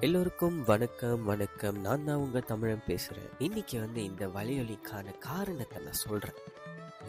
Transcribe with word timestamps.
எல்லோருக்கும் 0.00 0.64
வணக்கம் 0.64 1.24
வணக்கம். 1.24 1.80
நான் 1.80 2.04
தான் 2.04 2.16
உங்க 2.16 2.40
தமிழன் 2.40 2.82
பேசுறேன். 2.86 3.30
இன்னைக்கு 3.38 3.80
வந்து 3.80 4.04
இந்த 4.04 4.26
வலையொலிக்கான 4.26 5.18
காரணத்தை 5.18 5.82
நான் 5.82 5.92
சொல்றேன். 5.92 6.38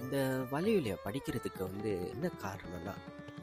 இந்த 0.01 0.17
வலையொலியை 0.51 0.95
படிக்கிறதுக்கு 1.05 1.59
வந்து 1.59 2.09
என்ன 2.09 2.29
காரணம்னா 2.43 2.93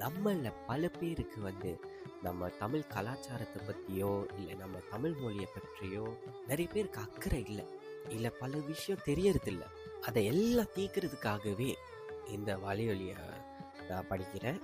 நம்மள 0.05 0.53
பல 0.67 0.89
பேருக்கு 0.89 1.41
வந்து 1.41 1.81
நம்ம 2.23 2.49
தமிழ் 2.49 2.83
கலாச்சாரத்தை 2.83 3.63
பற்றியோ 3.67 4.27
இல்லை 4.37 4.55
நம்ம 4.55 4.79
தமிழ் 4.91 5.13
மொழியை 5.13 5.49
பற்றியோ 5.55 6.19
நிறைய 6.49 6.73
பேருக்கு 6.73 7.01
அக்கறை 7.01 7.45
இல்லை. 7.45 7.65
இல்லை 8.09 8.31
பல 8.31 8.57
விஷயம் 8.57 9.01
தெரியறதில்ல. 9.05 9.63
அதை 10.03 10.25
எல்லாம் 10.25 10.73
தீர்க்கறதுக்காகவே 10.75 11.75
இந்த 12.27 12.57
வலையொலியை 12.57 13.17
நான் 13.89 14.09
படிக்கிறேன். 14.09 14.61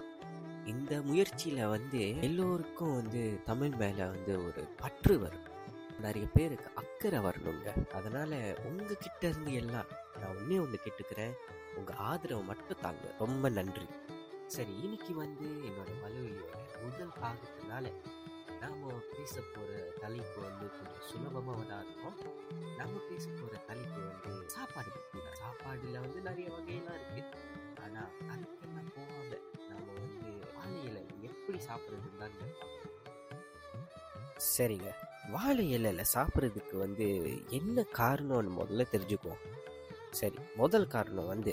இந்த 0.66 0.98
முயற்சியில 0.98 1.68
வந்து 1.68 2.22
எல்லோருக்கும் 2.22 2.94
வந்து 2.94 3.40
தமிழ் 3.44 3.70
மேல 3.70 4.06
வந்து 4.06 4.44
ஒரு 4.44 4.64
பற்று 4.76 5.18
வரும். 5.18 5.48
நிறைய 6.00 6.26
பேருக்கு 6.34 6.70
அக்கறை 6.74 7.18
வரணுங்க. 7.18 7.90
அதனால 7.90 8.56
உங்ககிட்ட 8.64 9.28
இருந்து 9.28 9.52
எல்லாம் 9.52 9.86
நான் 10.20 10.36
ஒன்றே 10.36 10.58
ஒன்று 10.58 10.80
கேட்டுக்கிறேன். 10.84 11.32
உங்க 11.76 11.94
ஆதரவை 11.94 12.44
மட்டும் 12.44 12.80
தாங்க. 12.80 13.14
ரொம்ப 13.18 13.48
நன்றி. 13.48 13.86
சரி 14.54 14.72
இன்னைக்கு 14.84 15.12
வந்து 15.14 15.46
என்னோட 15.68 15.90
வலுவையோட 16.02 16.54
முதல் 16.82 17.12
பாகத்தினால 17.20 17.84
நாம 18.62 18.88
பேச 19.12 19.34
போற 19.52 19.68
தலைப்பு 20.00 20.38
வந்து 20.46 20.66
கொஞ்சம் 20.76 21.04
சுலபமாக 21.10 21.60
தான் 21.62 21.84
இருக்கும். 21.84 22.16
நம்ம 22.78 22.94
பேச 23.10 23.24
போற 23.30 23.52
தலைப்பு 23.68 24.00
வந்து 24.06 24.32
சாப்பாடு 24.48 24.90
பற்றி 24.90 25.18
தான். 25.26 25.38
சாப்பாடுல 25.42 26.00
வந்து 26.04 26.20
நிறைய 26.20 26.48
வகையெல்லாம் 26.56 26.98
இருக்கு. 27.14 27.38
ஆனா 27.84 28.02
அதுக்கெல்லாம் 28.32 28.90
போகாம 28.96 29.30
நாம 29.70 29.86
வந்து 30.00 30.32
வாழை 30.56 30.80
இலை 30.88 31.04
எப்படி 31.30 31.60
சாப்பிட்றதுன்னு 31.68 32.20
தான் 32.22 32.36
சரிங்க. 34.50 34.90
வாழை 35.30 35.64
இலையில 35.76 36.04
சாப்பிட்றதுக்கு 36.14 36.76
வந்து 36.76 37.06
என்ன 37.50 37.84
காரணம்னு 38.00 38.52
முதல்ல 38.60 38.86
தெரிஞ்சுக்குவோம். 38.94 39.42
சரி 40.20 40.38
முதல் 40.56 40.92
காரணம் 40.96 41.32
வந்து 41.34 41.52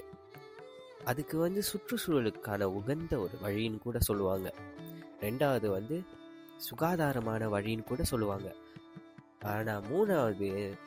அதுக்கு 1.06 1.38
வந்து 1.38 1.62
சுற்றுச்சூழலுக்கான 1.72 2.64
உகந்த 2.64 3.20
ஒரு 3.20 3.36
வழின்னு 3.44 3.80
கூட 3.80 4.00
சொல்லுவாங்க. 4.00 4.54
ரெண்டாவது 5.22 5.68
வந்து 5.68 6.04
சுகாதாரமான 6.58 7.48
வழின்னு 7.48 7.84
கூட 7.84 8.04
சொல்லுவாங்க. 8.04 8.56
ஆனால் 9.40 9.82
மூணாவது 9.82 10.78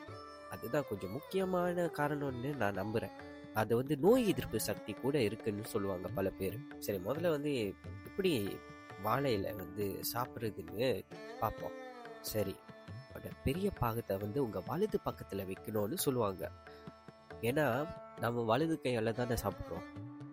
அதுதான் 0.51 0.87
கொஞ்சம் 0.89 1.11
முக்கியமான 1.11 1.85
காரணம்னு 1.97 2.55
நான் 2.55 2.79
நம்புறேன். 2.79 3.15
அது 3.53 3.75
வந்து 3.75 3.97
நோய் 3.97 4.27
எதிர்ப்பு 4.27 4.59
சக்தி 4.59 4.93
கூட 4.93 5.21
இருக்குன்னு 5.21 5.65
சொல்லுவாங்க 5.65 6.07
பல 6.07 6.29
பேர். 6.29 6.57
சரி 6.79 6.97
முதல்ல 6.97 7.29
வந்து 7.29 7.53
எப்படி 8.05 8.59
வாழையில 9.03 9.55
வந்து 9.55 9.99
சாப்பிட்றதுன்னு 10.13 11.03
பார்ப்போம். 11.39 11.77
சரி 12.21 12.55
பெரிய 13.43 13.71
பாகத்தை 13.79 14.17
வந்து 14.17 14.43
உங்க 14.43 14.59
வலது 14.67 14.99
பக்கத்துல 15.05 15.41
வைக்கணும்னு 15.49 15.93
சொல்லுவாங்க. 15.93 16.51
ஏன்னா 17.41 17.65
நம்ம 18.19 18.43
வலது 18.43 18.81
கையால் 18.81 19.13
தானே 19.13 19.33
சாப்பிட்றோம். 19.33 19.85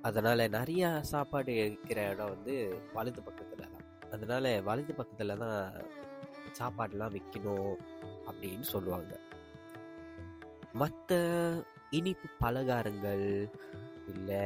அதனால 0.03 0.49
நிறைய 0.49 0.99
சாப்பாடு 1.03 1.55
இருக்கிற 1.55 2.09
இடம் 2.09 2.29
வந்து 2.29 2.83
வலது 2.93 3.23
பக்கத்துல 3.23 3.67
தான். 3.75 3.87
அதனால 4.11 4.61
வலது 4.63 4.95
பக்கத்தில் 4.95 5.37
தான் 5.37 5.73
சாப்பாடெலாம் 6.59 7.15
விற்கணும் 7.17 7.77
அப்படின்னு 8.27 8.61
சொல்லுவாங்க. 8.61 9.21
மற்ற 10.73 11.17
இனிப்பு 11.91 12.29
பலகாரங்கள் 12.41 13.53
இல்லை 14.15 14.45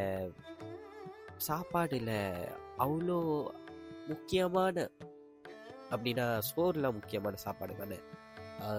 சாப்பாடுல 1.48 2.12
அவ்வளோ 2.78 3.18
முக்கியமான 4.08 4.90
அப்படின்னா 5.90 6.40
சோறுலாம் 6.56 6.98
முக்கியமான 6.98 7.36
சாப்பாடு 7.36 7.76
தானே. 7.76 7.98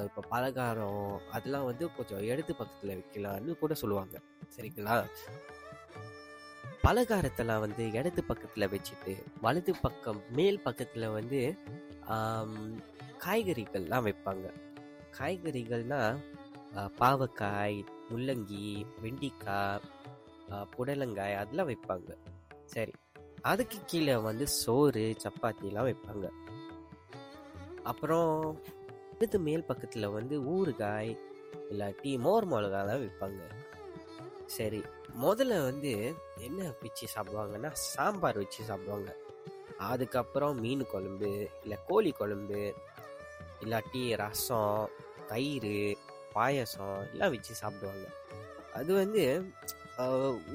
இப்போ 0.03 0.21
பலகாரம் 0.29 1.21
அதெல்லாம் 1.31 1.65
வந்து 1.65 1.95
கொஞ்சம் 1.95 2.23
இடது 2.31 2.55
பக்கத்தில் 2.55 2.97
வைக்கலான்னு 2.99 3.59
கூட 3.59 3.73
சொல்லுவாங்க. 3.73 4.21
சரிங்களா? 4.55 4.95
பலகாரத்தெல்லாம் 6.83 7.59
வந்து 7.59 7.91
இடது 7.91 8.23
பக்கத்தில் 8.23 8.69
வச்சுட்டு 8.69 9.13
வலது 9.41 9.73
பக்கம் 9.81 10.21
மேல் 10.29 10.61
பக்கத்தில் 10.67 11.07
வந்து 11.07 11.39
காய்கறிகள்லாம் 13.25 14.07
வைப்பாங்க. 14.07 14.45
காய்கறிகள்னா 15.17 16.01
பாவக்காய் 16.99 17.79
முள்ளங்கி 18.11 18.67
வெண்டிக்காய் 19.03 19.81
புடலங்காய் 20.77 21.35
அதெல்லாம் 21.41 21.69
வைப்பாங்க. 21.69 22.11
சரி. 22.65 22.93
அதுக்கு 23.41 23.77
கீழே 23.85 24.15
வந்து 24.15 24.47
சோறு 24.47 25.03
சப்பாத்திலாம் 25.23 25.87
வைப்பாங்க. 25.89 26.25
அப்புறம் 27.83 28.57
அடுத்து 29.23 29.39
மேல் 29.47 29.67
பக்கத்தில் 29.67 30.05
வந்து 30.15 30.35
ஊறுகாய் 30.53 31.11
இல்லாட்டி 31.71 32.11
மோர் 32.23 32.45
மிளகாலாம் 32.51 33.01
விற்பாங்க 33.03 33.43
சரி 34.55 34.79
முதல்ல 35.23 35.57
வந்து 35.67 35.91
என்ன 36.47 36.65
வச்சு 36.81 37.05
சாப்பிடுவாங்கன்னா 37.13 37.69
சாம்பார் 37.91 38.39
வச்சு 38.41 38.61
சாப்பிடுவாங்க. 38.69 39.11
அதுக்கப்புறம் 39.89 40.57
மீன் 40.63 40.83
குழம்பு 40.93 41.29
இல்லை 41.63 41.77
கோழி 41.89 42.11
குழம்பு 42.17 42.63
இல்லாட்டி 43.65 44.01
ரசம் 44.21 44.89
தயிர் 45.29 45.75
பாயசம் 46.33 46.99
எல்லாம் 47.13 47.33
வச்சு 47.35 47.55
சாப்பிடுவாங்க. 47.61 48.05
அது 48.79 48.91
வந்து 49.01 49.23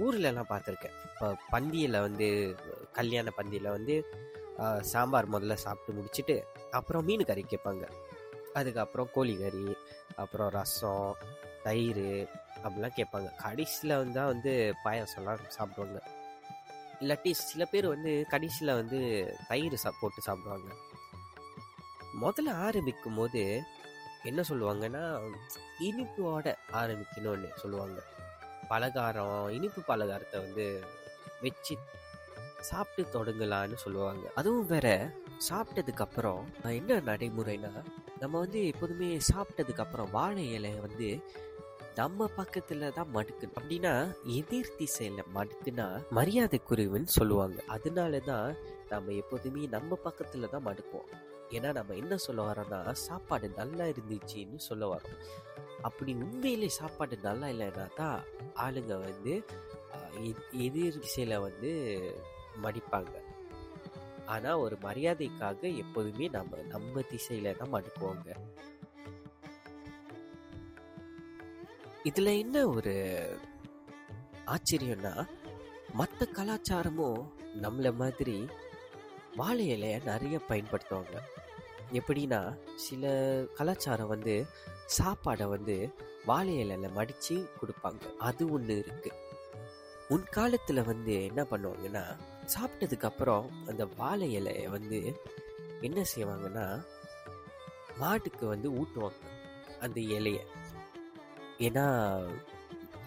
ஊர்லலாம் 0.05 0.51
பார்த்துருக்கேன். 0.53 0.99
இப்போ 1.13 1.31
பந்தியில் 1.55 2.05
வந்து 2.07 2.29
கல்யாண 2.99 3.33
பந்தியில் 3.39 3.75
வந்து 3.77 3.97
சாம்பார் 4.93 5.33
முதல்ல 5.37 5.59
சாப்பிட்டு 5.65 5.97
முடிச்சிட்டு 6.01 6.39
அப்புறம் 6.81 7.09
மீன் 7.11 7.29
கறி 7.33 7.47
கேட்பாங்க. 7.55 7.87
அதுக்கப்புறம் 8.59 9.13
கோழிக்கறி 9.15 9.67
அப்புறம் 10.23 10.51
ரசம் 10.59 11.15
தயிர் 11.67 12.07
அப்படிலாம் 12.65 12.99
கேட்பாங்க. 12.99 13.29
கடைசியில் 13.45 13.99
வந்து 14.01 14.17
தான் 14.19 14.31
வந்து 14.33 14.53
பாயாசம்லாம் 14.85 15.43
சாப்பிடுவாங்க. 15.57 15.99
இல்லாட்டி 17.03 17.31
சில 17.41 17.65
பேர் 17.65 17.87
வந்து 17.95 18.13
கடைசியில் 18.31 18.79
வந்து 18.81 19.01
தயிர் 19.49 19.77
சா 19.83 19.91
போட்டு 20.01 20.21
சாப்பிடுவாங்க. 20.29 20.69
முதல்ல 22.23 22.55
ஆரம்பிக்கும் 22.67 23.19
போது 23.21 23.43
என்ன 24.23 24.41
சொல்லுவாங்கன்னா 24.49 25.03
இனிப்போட 25.89 26.55
ஆரம்பிக்கணும்னு 26.81 27.51
சொல்லுவாங்க. 27.63 27.99
பலகாரம் 28.73 29.37
இனிப்பு 29.57 29.81
பலகாரத்தை 29.91 30.39
வந்து 30.47 30.67
வச்சு 31.43 31.75
சாப்பிட்டு 32.61 33.03
தொடங்கலான்னு 33.15 33.77
சொல்லுவாங்க. 33.85 34.25
அதுவும் 34.35 34.67
வேற 34.67 34.89
சாப்பிட்டதுக்கு 35.49 36.05
அப்புறம் 36.07 36.43
என்ன 36.79 37.01
நடைமுறைனா 37.09 37.73
நம்ம 38.21 38.39
வந்து 38.45 38.61
எப்போதுமே 38.67 39.09
சாப்பிட்டதுக்கு 39.31 39.83
அப்புறம் 39.85 40.11
வாழை 40.11 40.45
இலையை 40.57 40.81
வந்து 40.87 41.09
நம்ம 41.99 42.27
பக்கத்துல 42.37 42.89
தான் 42.97 43.13
மடுக்கணும். 43.15 43.57
அப்படின்னா 43.59 43.93
எதிர் 44.39 44.75
திசையில 44.79 45.23
மடுக்குனா 45.37 45.87
மரியாதை 46.19 46.59
குறைவுன்னு 46.71 47.11
சொல்லுவாங்க. 47.19 47.59
அதனால 47.77 48.21
தான் 48.31 48.49
நம்ம 48.93 49.13
எப்போதுமே 49.23 49.63
நம்ம 49.77 49.99
பக்கத்துல 50.05 50.51
தான் 50.55 50.67
மடுக்குவோம். 50.69 51.11
ஏன்னா 51.57 51.71
நம்ம 51.79 51.95
என்ன 51.95 52.17
சொல்ல 52.17 52.41
வரோம்னா 52.49 52.81
சாப்பாடு 52.93 53.49
நல்லா 53.61 53.85
இருந்துச்சுன்னு 53.85 54.61
சொல்ல 54.69 54.87
வரோம். 54.95 55.21
அப்படி 55.89 56.13
உண்மையிலே 56.25 56.69
சாப்பாடு 56.81 57.19
நல்லா 57.23 57.49
இல்லைன்னா 57.55 57.87
தான் 58.01 58.19
ஆளுங்க 58.65 58.95
வந்து 59.07 59.35
எதிர் 60.67 61.03
திசையில 61.05 61.41
வந்து 61.41 61.73
மடிப்பாங்க. 62.65 63.15
ஆனா 64.29 64.51
ஒரு 64.59 64.77
மரியாதைக்காக 64.83 65.61
எப்போதுமே 65.77 66.29
நம்ம 66.29 66.63
நம்ம 66.69 67.03
திசையில 67.11 67.57
தான் 67.57 67.73
மடுக்குவோங்க 67.73 68.29
இதுல 72.05 72.39
என்ன 72.39 72.67
ஒரு 72.69 72.95
ஆச்சரியம்னா 74.47 75.13
மற்ற 75.93 76.27
கலாச்சாரமும் 76.33 77.21
நம்மளை 77.63 77.91
மாதிரி 77.95 78.37
வாழை 79.37 79.65
இலைய 79.69 79.97
நிறைய 80.05 80.37
பயன்படுத்துவாங்க. 80.49 81.17
எப்படின்னா 81.93 82.41
சில 82.75 83.13
கலாச்சாரம் 83.55 84.09
வந்து 84.09 84.35
சாப்பாடை 84.99 85.47
வந்து 85.49 85.77
வாழை 86.27 86.55
இலையில 86.65 86.89
மடிச்சு 86.97 87.37
கொடுப்பாங்க. 87.61 88.17
அது 88.19 88.45
ஒன்று 88.53 88.77
இருக்கு. 88.79 89.11
முன்காலத்துல 90.09 90.85
வந்து 90.85 91.15
என்ன 91.25 91.43
பண்ணுவாங்கன்னா 91.43 92.05
சாப்பிட்டதுக்கு 92.55 93.09
அப்புறம் 93.11 93.51
அந்த 93.67 93.89
வாழை 93.97 94.41
இலைய 94.41 94.69
வந்து 94.69 95.21
என்ன 95.81 96.05
செய்வாங்கன்னா 96.15 96.67
மாட்டுக்கு 97.99 98.47
வந்து 98.47 98.69
ஊட்டுவாங்க 98.71 99.27
அந்த 99.81 100.01
இலையை. 100.01 100.45
ஏன்னா 101.59 101.85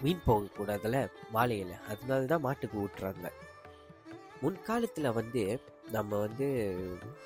மீன் 0.02 0.22
போகக்கூடாதுல 0.26 1.10
வாழை 1.30 1.58
இலை. 1.58 1.76
அதனால 1.88 2.24
தான் 2.24 2.40
மாட்டுக்கு 2.40 2.76
ஊட்டுறாங்க. 2.86 3.28
முன்காலத்தில் 4.40 5.10
வந்து 5.12 5.60
நம்ம 5.90 6.18
வந்து 6.18 6.46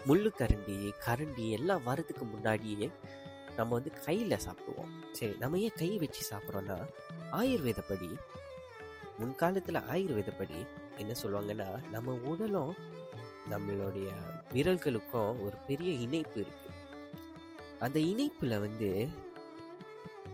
முள்ளு 0.06 0.30
கரண்டி 0.38 0.92
கரண்டி 1.06 1.50
எல்லாம் 1.50 1.86
வரதுக்கு 1.86 2.24
முன்னாடியே 2.30 2.90
நம்ம 3.56 3.74
வந்து 3.74 3.92
கையில் 4.04 4.42
சாப்பிடுவோம். 4.46 4.90
சரி 5.12 5.34
நம்ம 5.38 5.58
ஏன் 5.58 5.76
கை 5.76 5.98
வச்சு 5.98 6.22
சாப்பிட்றோன்னா 6.30 6.78
ஆயுர்வேதப்படி 7.32 8.08
முன்காலத்தில் 9.18 9.86
ஆயுர்வேதப்படி 9.92 10.66
என்ன 10.96 11.14
சொல்லுவாங்கன்னா 11.22 11.90
நம்ம 11.90 12.12
உடலும் 12.12 12.74
நம்மளுடைய 13.50 14.08
விரல்களுக்கும் 14.52 15.42
ஒரு 15.42 15.56
பெரிய 15.66 15.92
இணைப்பு 15.92 16.40
இருக்கு. 16.40 16.70
அந்த 17.78 17.98
இணைப்புல 18.00 18.60
வந்து 18.60 19.08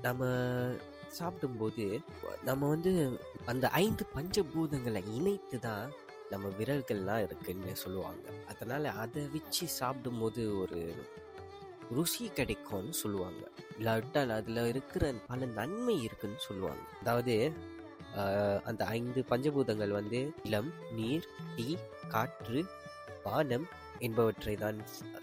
நம்ம 0.03 0.29
சாப்பிடும்போது 1.09 2.01
நம்ம 2.45 2.69
வந்து 2.69 3.21
அந்த 3.45 3.69
ஐந்து 3.69 4.07
பஞ்சபூதங்களை 4.15 5.03
இணைத்து 5.13 5.59
தான் 5.59 5.93
நம்ம 6.31 6.49
விரல்கள்லாம் 6.49 7.23
இருக்குன்னு 7.23 7.77
சொல்லுவாங்க. 7.77 8.29
அதனால 8.49 8.91
அதை 8.91 9.29
வச்சு 9.29 9.67
சாப்பிடும்போது 9.67 10.59
ஒரு 10.59 10.95
ருசி 11.91 12.29
கிடைக்கும்னு 12.29 12.93
சொல்லுவாங்க. 12.93 13.49
இல்லாவிட்டால் 13.77 14.31
அதில் 14.31 14.67
இருக்கிற 14.67 15.15
பல 15.27 15.45
நன்மை 15.45 16.03
இருக்குன்னு 16.03 16.39
சொல்லுவாங்க. 16.39 16.83
அதாவது 17.01 17.53
அந்த 18.69 18.83
ஐந்து 18.99 19.21
பஞ்சபூதங்கள் 19.31 19.93
வந்து 19.99 20.21
நிலம் 20.43 20.71
நீர் 20.97 21.27
தீ 21.57 21.67
காற்று 22.09 22.61
வானம் 23.25 23.67
என்பவற்றை 24.07 24.55
தான் 24.57 24.79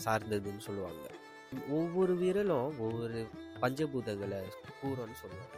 சார்ந்ததுன்னு 0.06 0.66
சொல்லுவாங்க. 0.68 1.06
ஒவ்வொரு 1.78 2.14
விரலும் 2.22 2.72
ஒவ்வொரு 2.86 3.22
பஞ்சபூதங்களை 3.62 4.42
கூறன்னு 4.82 5.18
சொல்லுவாங்க. 5.22 5.56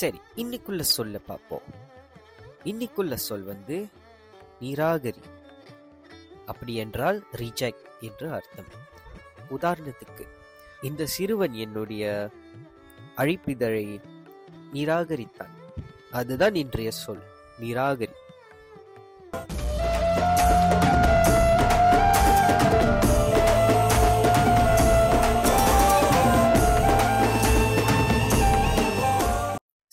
சரி 0.00 0.20
இன்னைக்குள்ள 0.42 0.80
சொல்ல 0.80 1.18
பார்ப்போம். 1.18 1.66
இன்னைக்குள்ள 2.64 3.14
சொல் 3.14 3.44
வந்து 3.52 3.76
நிராகரி. 4.60 5.22
அப்படி 6.52 6.74
என்றால் 6.84 7.18
ரிஜெக்ட் 7.42 7.88
என்று 8.00 8.26
அர்த்தம். 8.38 8.70
உதாரணத்துக்கு 9.56 10.24
இந்த 10.88 11.06
சிறுவன் 11.14 11.54
என்னுடைய 11.64 12.04
அழைப்பிதழை 13.16 13.86
நிராகரித்தான். 14.74 15.54
அதுதான் 16.18 16.54
இன்றைய 16.54 16.90
சொல் 17.02 17.24
நிராகரி. 17.60 18.16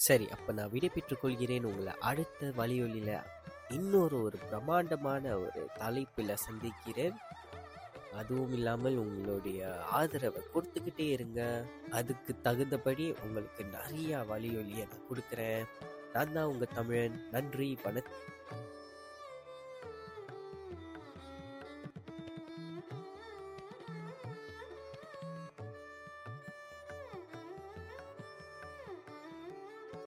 சரி 0.08 0.28
அப்ப 0.36 0.54
நான் 0.54 0.70
விடைபெற்றுக் 0.74 1.22
கொள்கிறேன். 1.22 1.66
உங்களை 1.70 1.94
அடுத்த 2.10 2.52
வழியொலியில 2.58 3.10
இன்னொரு 3.70 4.24
ஒரு 4.24 4.38
பிரம்மாண்டமான 4.38 5.38
ஒரு 5.38 5.70
தலைப்பில் 5.78 6.36
சந்திக்கிறேன். 6.36 7.18
அதுவும் 8.14 8.54
இல்லாமல் 8.54 8.98
உங்களுடைய 8.98 9.80
ஆதரவை 9.84 10.42
கொடுத்துக்கிட்டே 10.54 11.10
இருங்க. 11.10 11.66
அதுக்கு 11.90 12.36
தகுந்தபடி 12.42 13.16
உங்களுக்கு 13.24 13.66
நிறைய 13.66 14.18
வழியொலியை 14.18 14.88
நான் 14.88 15.08
கொடுக்குறேன். 15.10 15.66
நான் 16.14 16.34
தான் 16.34 16.46
உங்கள் 16.46 16.74
தமிழன். 16.76 17.28
நன்றி 17.32 17.78
வணக்கம். 17.84 18.36